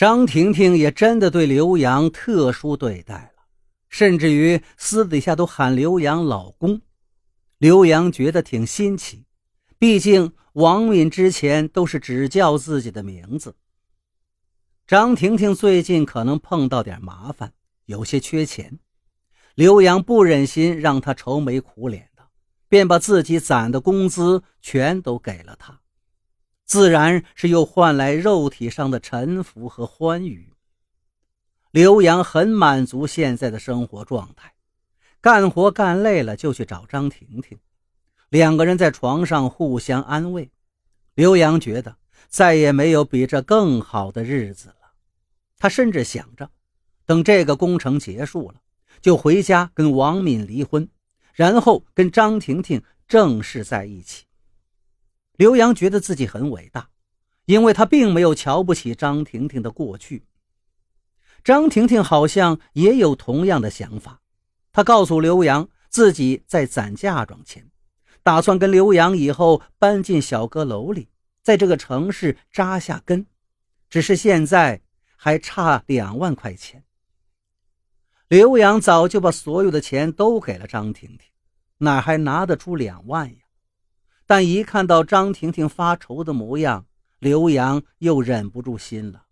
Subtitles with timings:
[0.00, 3.42] 张婷婷也真的对刘洋特殊对待了，
[3.90, 6.80] 甚至于私底下都喊刘洋老公。
[7.58, 9.26] 刘洋觉得挺新奇，
[9.78, 13.54] 毕竟王敏之前都是只叫自己的名字。
[14.86, 17.52] 张婷婷最近可能碰到点麻烦，
[17.84, 18.78] 有些缺钱，
[19.54, 22.22] 刘洋不忍心让她愁眉苦脸的，
[22.70, 25.78] 便把自己攒的工资全都给了她。
[26.70, 30.52] 自然是又换来肉体上的臣服和欢愉。
[31.72, 34.54] 刘洋很满足现在的生活状态，
[35.20, 37.58] 干活干累了就去找张婷婷，
[38.28, 40.48] 两个人在床上互相安慰。
[41.14, 41.96] 刘洋觉得
[42.28, 44.92] 再也没有比这更好的日子了，
[45.58, 46.48] 他甚至想着，
[47.04, 48.60] 等这个工程结束了，
[49.00, 50.88] 就回家跟王敏离婚，
[51.32, 54.26] 然后跟张婷婷正式在一起。
[55.40, 56.90] 刘洋觉得自己很伟大，
[57.46, 60.26] 因为他并没有瞧不起张婷婷的过去。
[61.42, 64.20] 张婷婷好像也有同样的想法，
[64.70, 67.70] 她告诉刘洋自己在攒嫁妆钱，
[68.22, 71.08] 打算跟刘洋以后搬进小阁楼里，
[71.40, 73.24] 在这个城市扎下根。
[73.88, 74.82] 只是现在
[75.16, 76.84] 还差两万块钱。
[78.28, 81.20] 刘洋早就把所有的钱都给了张婷婷，
[81.78, 83.39] 哪还拿得出两万呀？
[84.30, 86.86] 但一看到张婷婷发愁的模样，
[87.18, 89.24] 刘洋又忍不住心了。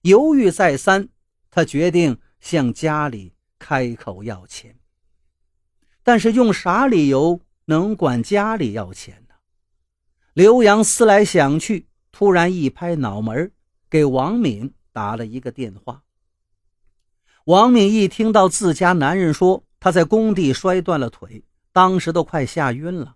[0.00, 1.08] 犹豫再三，
[1.48, 4.74] 他决定向家里开口要钱。
[6.02, 9.34] 但是用啥理由能管家里要钱呢？
[10.32, 13.52] 刘洋思来想去，突然一拍脑门，
[13.88, 16.02] 给王敏打了一个电话。
[17.44, 23.14] 王敏一听到自家男人说他在工地摔断了腿，当时都快吓晕了。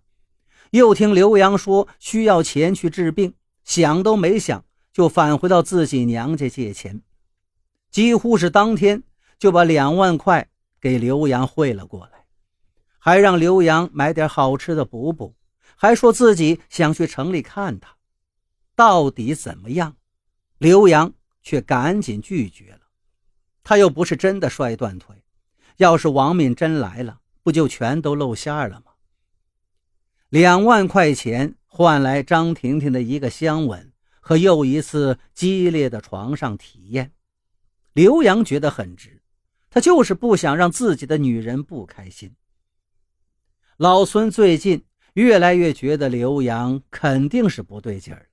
[0.70, 7.02] 又听刘洋说需要钱去治病，想都没想就返回到自己娘家借钱，
[7.90, 9.02] 几乎是当天
[9.38, 10.48] 就把两万块
[10.80, 12.24] 给刘洋汇了过来，
[12.98, 15.34] 还让刘洋买点好吃的补补，
[15.76, 17.96] 还说自己想去城里看他，
[18.74, 19.96] 到底怎么样？
[20.58, 21.12] 刘洋
[21.42, 22.80] 却赶紧拒绝了，
[23.62, 25.14] 他又不是真的摔断腿，
[25.76, 28.92] 要是王敏真来了，不就全都露馅了吗？
[30.28, 37.12] 两万块钱换来张婷婷的一个香吻和又一次激烈的床上体验，
[37.92, 39.22] 刘洋觉得很值。
[39.70, 42.34] 他就是不想让自己的女人不开心。
[43.76, 48.28] 老孙最近越来越觉得刘洋肯定是不对劲儿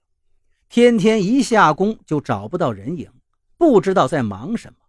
[0.69, 3.11] 天天一下工就找不到人影，
[3.57, 4.79] 不知道在忙什么，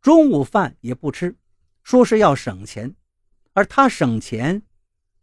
[0.00, 1.34] 中午饭也不吃，
[1.82, 2.94] 说是要省钱，
[3.52, 4.62] 而他省钱。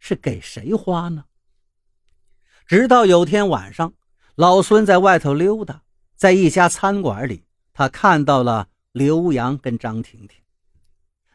[0.06, 1.24] 是给谁花呢？
[2.66, 3.94] 直到有天晚上，
[4.34, 5.80] 老孙在外头溜达，
[6.14, 10.38] 在一家餐馆里，他看到了刘洋跟张婷婷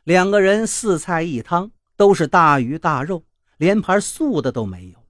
[0.03, 3.23] 两个人，四菜一汤，都是大鱼大肉，
[3.57, 5.03] 连盘素的都没有。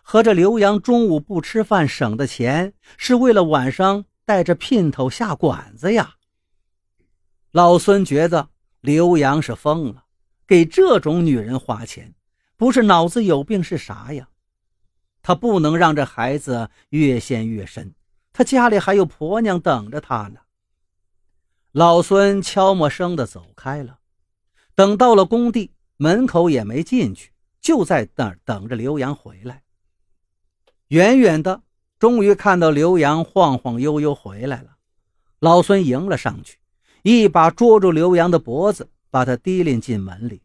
[0.00, 6.14] 合着刘洋中午不吃饭省的钱，是为了晚上带着姘头下馆子呀？
[7.50, 8.50] 老孙觉得
[8.80, 10.04] 刘洋是疯了，
[10.46, 12.14] 给这种女人花钱。
[12.62, 14.28] 不是脑子有病是啥呀？
[15.20, 17.92] 他不能让这孩子越陷越深，
[18.32, 20.38] 他家里还有婆娘等着他呢。
[21.72, 23.98] 老孙悄没声的走开了，
[24.76, 29.64] 等到了工地门口也没进去，就在那儿等着刘洋回来。
[30.86, 31.64] 远远的，
[31.98, 34.76] 终于看到刘洋晃晃悠悠回来了，
[35.40, 36.58] 老孙迎了上去，
[37.02, 40.42] 一把捉住刘洋的脖子，把他提拎进门里。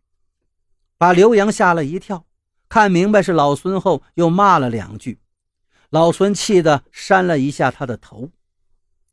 [0.98, 2.26] 把刘洋吓了一跳，
[2.68, 5.20] 看明白是老孙后，又骂了两句。
[5.90, 8.30] 老孙气得扇了一下他的头。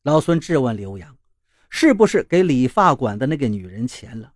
[0.02, 1.16] 老孙质问刘洋
[1.70, 4.32] ：“是不是给理发馆的那个女人钱了？”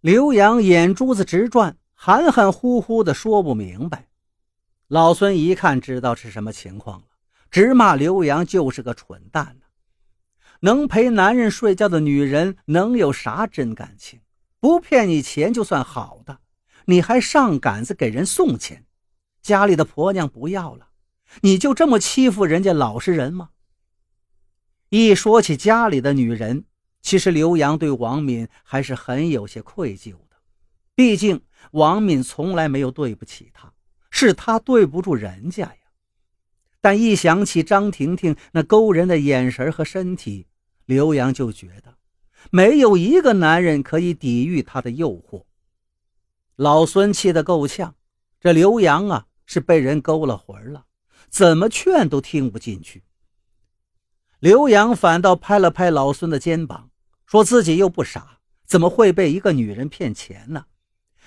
[0.00, 4.08] 刘洋眼珠子直转，含含糊糊的说不明白。
[4.88, 7.06] 老孙一看知道是什么情况了，
[7.50, 9.66] 直骂刘洋就是个蠢蛋呢。
[10.60, 14.20] 能陪男人睡觉的女人，能有啥真感情？
[14.60, 16.40] 不骗你钱就算好的，
[16.86, 18.84] 你还上杆子给人送钱，
[19.40, 20.88] 家里的婆娘不要了，
[21.42, 23.50] 你就这么欺负人家老实人吗？
[24.88, 26.64] 一说起家里的女人，
[27.02, 30.36] 其实刘洋对王敏还是很有些愧疚的，
[30.94, 33.72] 毕竟王敏从来没有对不起他，
[34.10, 35.74] 是他对不住人家呀。
[36.80, 40.46] 但一想起张婷婷那勾人的眼神和身体，
[40.86, 41.97] 刘洋就觉得。
[42.50, 45.44] 没有一个男人可以抵御他的诱惑。
[46.56, 47.94] 老孙气得够呛，
[48.40, 50.86] 这刘洋啊是被人勾了魂了，
[51.28, 53.04] 怎么劝都听不进去。
[54.40, 56.90] 刘洋反倒拍了拍老孙的肩膀，
[57.26, 60.66] 说自己又不傻，怎么会被一个女人骗钱呢？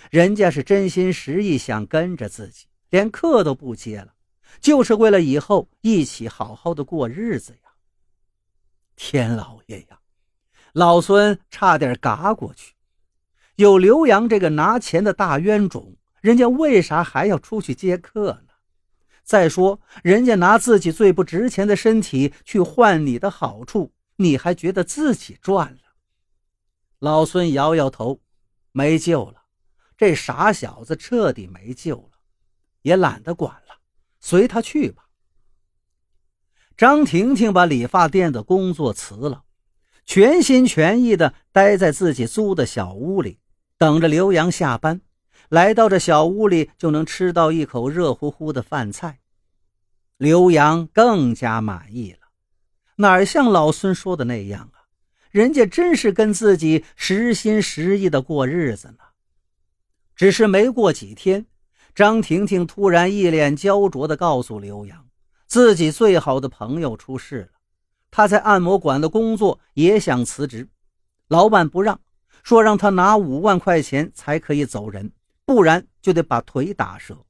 [0.09, 4.15] 人家是真心实意想跟着自己，连客都不接了，
[4.59, 7.71] 就是为了以后一起好好的过日子呀！
[8.95, 10.00] 天老爷呀，
[10.73, 12.73] 老孙差点嘎过去。
[13.55, 18.53] 有刘洋这个拿钱的大冤种，人家为啥还要出去接客呢？
[19.23, 25.79] 再说，人家拿自己最不值钱的身体去换你的好处，你还觉得自己赚了？
[26.99, 28.19] 老孙摇摇头，
[28.71, 29.43] 没救了。
[29.95, 32.17] 这傻小子彻底没救了，
[32.81, 33.75] 也懒得管了，
[34.19, 35.05] 随他去吧。
[36.75, 39.43] 张婷婷把理发店的工作辞了，
[40.05, 43.39] 全心全意的待在自己租的小屋里，
[43.77, 45.01] 等着刘洋下班。
[45.49, 49.19] 来到这小屋里，就能吃到一口热乎乎的饭菜。
[50.17, 52.19] 刘洋更加满意了，
[52.97, 54.85] 哪像老孙说的那样啊？
[55.29, 58.97] 人家真是跟自己实心实意的过日子呢。
[60.15, 61.45] 只是没过几天，
[61.95, 65.07] 张婷婷突然一脸焦灼地告诉刘洋，
[65.47, 67.59] 自己最好的朋友出事了，
[68.11, 70.67] 他在按摩馆的工作也想辞职，
[71.29, 71.99] 老板不让，
[72.43, 75.11] 说让他拿五万块钱才可以走人，
[75.45, 77.25] 不然就得把腿打折，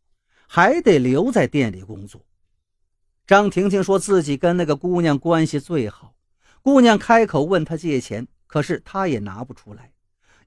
[0.47, 2.25] 还得留在店里工作。
[3.27, 6.15] 张婷婷说自己跟那个姑娘关系最好，
[6.61, 9.93] 姑娘开口问她借钱，可是她也拿不出来。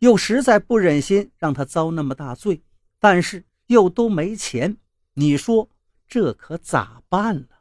[0.01, 2.63] 又实在不忍心让他遭那么大罪，
[2.99, 4.77] 但是又都没钱，
[5.15, 5.71] 你说
[6.07, 7.54] 这可咋办呢？